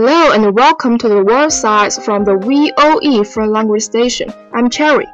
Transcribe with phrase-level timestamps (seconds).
[0.00, 4.32] Hello and welcome to the World Size from the VOE Foreign Language Station.
[4.54, 5.08] I'm Cherry.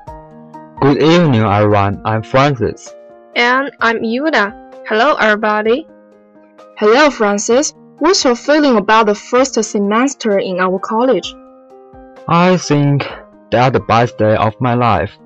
[0.83, 2.03] Good evening, everyone.
[2.05, 2.95] I'm Francis.
[3.35, 4.85] And I'm Yuda.
[4.87, 5.89] Hello, everybody.
[6.77, 7.73] Hello, Francis.
[7.99, 11.35] What's your feeling about the first semester in our college?
[12.29, 13.09] I think
[13.51, 15.17] they are the best day of my life.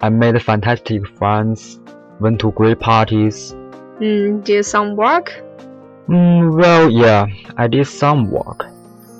[0.00, 1.80] I made fantastic friends,
[2.18, 3.52] went to great parties.
[4.00, 5.34] Mm, did some work?
[6.08, 7.26] Mm, well, yeah,
[7.58, 8.64] I did some work,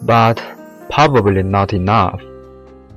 [0.03, 0.43] but
[0.91, 2.21] probably not enough.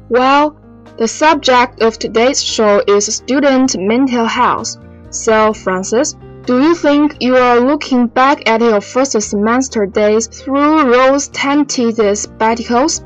[0.10, 0.56] Well,
[0.98, 4.78] the subject of today's show is student mental health.
[5.12, 10.92] So, Francis, do you think you are looking back at your first semester days through
[10.92, 13.04] rose-tinted spectacles?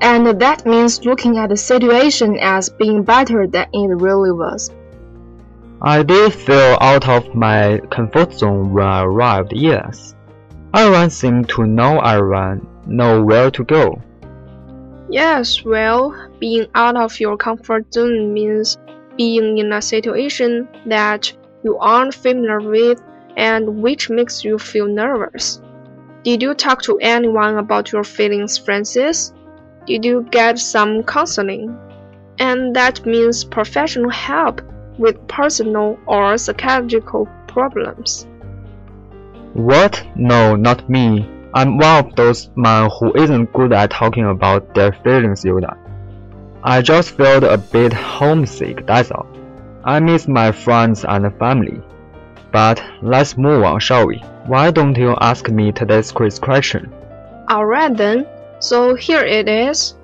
[0.00, 4.70] And that means looking at the situation as being better than it really was.
[5.82, 10.14] I did feel out of my comfort zone when I arrived, yes.
[10.74, 14.00] Everyone seemed to know everyone, know where to go.
[15.10, 18.76] Yes, well, being out of your comfort zone means
[19.16, 21.32] being in a situation that
[21.64, 23.02] you aren't familiar with
[23.36, 25.60] and which makes you feel nervous.
[26.24, 29.32] Did you talk to anyone about your feelings, Francis?
[29.86, 31.76] Did you get some counseling?
[32.38, 34.60] And that means professional help
[34.98, 38.26] with personal or psychological problems.
[39.54, 40.04] What?
[40.14, 41.26] No, not me.
[41.54, 45.78] I'm one of those men who isn't good at talking about their feelings, Yoda.
[46.62, 49.26] I just felt a bit homesick, that's all.
[49.84, 51.80] I miss my friends and family.
[52.52, 54.18] But let's move on, shall we?
[54.44, 56.92] Why don't you ask me today's quiz question?
[57.50, 58.26] Alright then,
[58.58, 59.94] so here it is.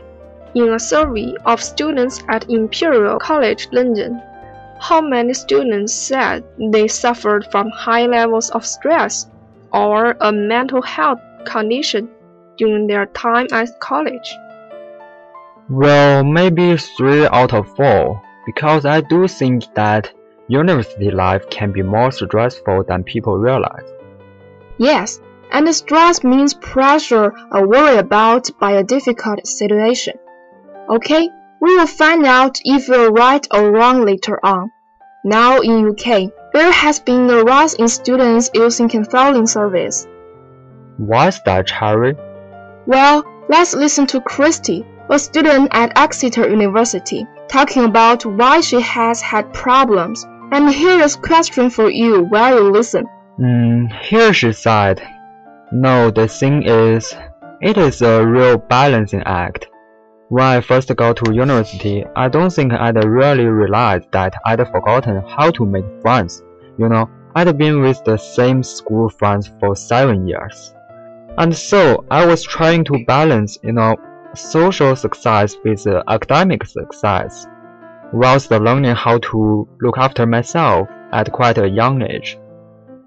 [0.55, 4.23] In a survey of students at Imperial College London,
[4.81, 9.27] how many students said they suffered from high levels of stress
[9.73, 12.09] or a mental health condition
[12.57, 14.35] during their time at college?
[15.69, 20.13] Well, maybe 3 out of 4, because I do think that
[20.49, 23.89] university life can be more stressful than people realize.
[24.79, 25.21] Yes,
[25.53, 30.19] and stress means pressure or worry about by a difficult situation.
[30.89, 31.31] Okay,
[31.61, 34.71] we will find out if you're right or wrong later on.
[35.25, 40.07] Now in UK, there has been a rise in students using counseling service.
[40.97, 42.15] Why's that, Cherry?
[42.87, 49.21] Well, let's listen to Christy, a student at Exeter University, talking about why she has
[49.21, 50.27] had problems.
[50.53, 53.07] And here is a question for you while you listen.
[53.41, 55.03] Mm, here she said,
[55.73, 57.13] No, the thing is,
[57.61, 59.67] it is a real balancing act.
[60.29, 65.23] When I first got to university, I don't think I'd really realized that I'd forgotten
[65.29, 66.43] how to make friends.
[66.79, 70.75] You know, I'd been with the same school friends for seven years.
[71.37, 73.97] And so I was trying to balance, you know,
[74.35, 77.47] social success with uh, academic success,
[78.13, 82.39] whilst learning how to look after myself at quite a young age.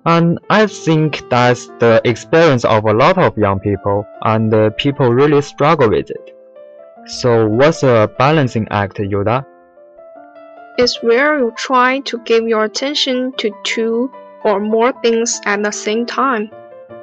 [0.05, 5.09] And I think that's the experience of a lot of young people, and uh, people
[5.13, 6.35] really struggle with it.
[7.05, 9.45] So, what's a balancing act, Yoda?
[10.77, 14.11] It's where you try to give your attention to two
[14.43, 16.51] or more things at the same time.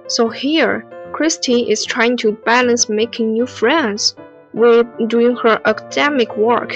[0.06, 0.84] So here,
[1.14, 4.16] Christy is trying to balance making new friends
[4.52, 6.74] with doing her academic work.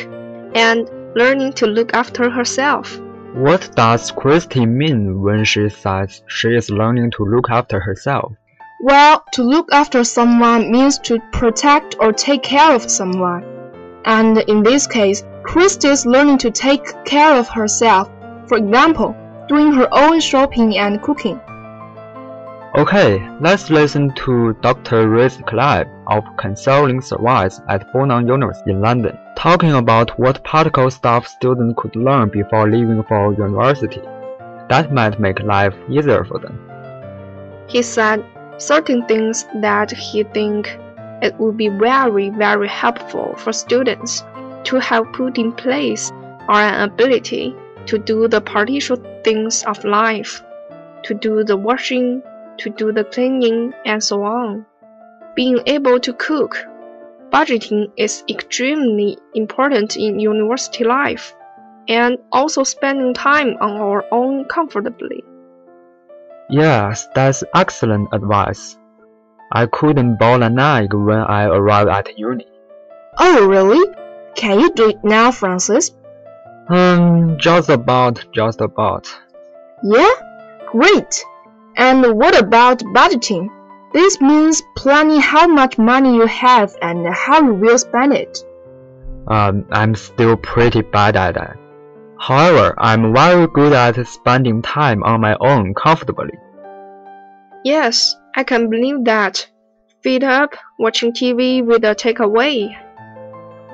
[0.55, 3.01] And learning to look after herself.
[3.35, 8.33] What does Christy mean when she says she is learning to look after herself?
[8.81, 13.45] Well, to look after someone means to protect or take care of someone.
[14.05, 18.09] And in this case, Christy is learning to take care of herself.
[18.47, 19.17] For example,
[19.49, 21.41] doing her own shopping and cooking.
[22.79, 25.09] Okay, let's listen to Dr.
[25.09, 31.27] Riz Clive of Counseling Service at Bonham University in London, talking about what particle stuff
[31.27, 34.01] students could learn before leaving for university.
[34.69, 36.57] That might make life easier for them.
[37.67, 38.25] He said
[38.59, 40.79] certain things that he think
[41.21, 44.23] it would be very, very helpful for students
[44.63, 46.13] to have put in place
[46.47, 50.45] are an ability to do the partial things of life,
[51.03, 52.23] to do the washing,
[52.59, 54.67] to do the cleaning, and so on.
[55.35, 56.57] Being able to cook.
[57.31, 61.35] Budgeting is extremely important in university life,
[61.89, 65.23] and also spending time on our own comfortably.
[66.51, 68.79] Yes, that's excellent advice.
[69.53, 72.47] I couldn't boil an egg when I arrived at uni.
[73.19, 73.95] Oh, really?
[74.35, 75.91] Can you do it now, Francis?
[76.69, 79.09] Um, just about, just about.
[79.83, 80.11] Yeah?
[80.71, 81.25] Great!
[81.79, 83.49] And what about budgeting?
[83.93, 88.37] This means planning how much money you have and how you will spend it.
[89.29, 91.57] Um, I'm still pretty bad at that.
[92.19, 96.35] However, I'm very good at spending time on my own comfortably.
[97.65, 99.47] Yes, I can believe that.
[100.03, 102.77] Feet up, watching TV with a takeaway.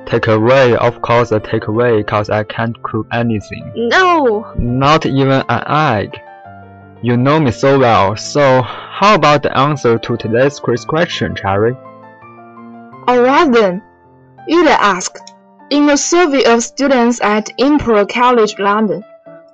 [0.04, 3.72] Takeaway, of course, a takeaway, cause I can't cook anything.
[3.74, 4.52] No!
[4.58, 6.20] Not even an egg.
[7.04, 11.74] You know me so well, so how about the answer to today's quiz question, Cherry?
[13.06, 13.82] Alright then.
[14.50, 15.34] Ida asked,
[15.68, 19.04] in a survey of students at Imperial College London,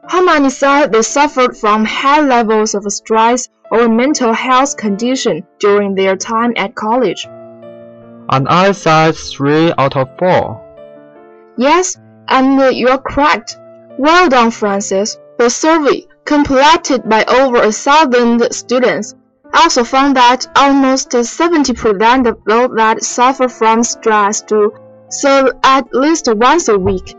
[0.07, 5.97] how many said they suffered from high levels of stress or mental health condition during
[5.97, 7.25] their time at college?
[7.27, 11.55] And I said 3 out of 4.
[11.59, 11.99] Yes,
[12.29, 13.59] and you're correct.
[13.99, 15.19] Well done, Francis.
[15.37, 19.15] The survey, completed by over a thousand students,
[19.53, 24.73] also found that almost 70% of those that suffer from stress do
[25.11, 27.17] so at least once a week,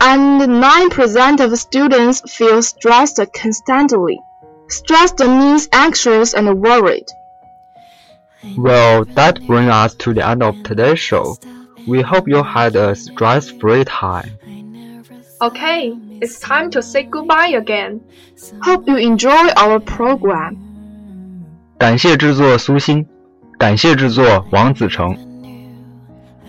[0.00, 4.18] and 9% of students feel stressed constantly.
[4.68, 7.06] Stressed means anxious and worried.
[8.56, 11.36] Well, that brings us to the end of today's show.
[11.86, 14.38] We hope you had a stress-free time.
[15.42, 18.01] Okay, it's time to say goodbye again.
[18.61, 20.55] Hope you enjoy our program.
[21.77, 23.05] 感谢制作苏欣，
[23.57, 25.15] 感谢制作王子成。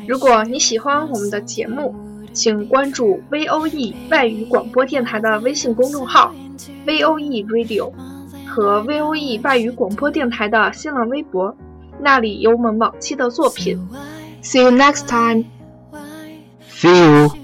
[0.09, 1.95] 如果你喜欢我们的节目，
[2.33, 6.35] 请关注 VOE 外语广播电台的微信公众号
[6.87, 7.93] VOE Radio
[8.47, 11.57] 和 VOE 外语广播电台的新浪微博，
[12.01, 13.79] 那里有我们往期的作品。
[14.43, 15.45] See you next time.
[16.69, 17.44] See you.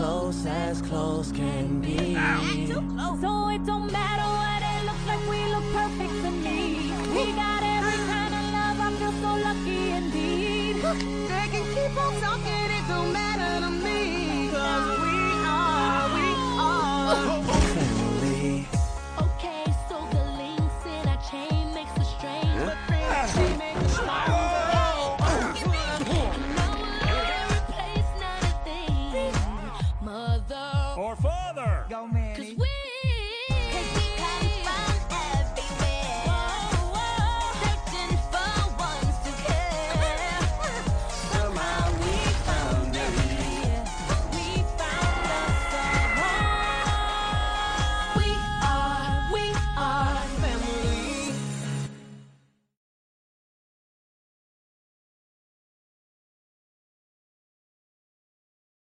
[0.00, 2.14] close as close can be.
[3.20, 6.90] So it don't matter what it looks like, we look perfect to me.
[7.14, 7.49] We got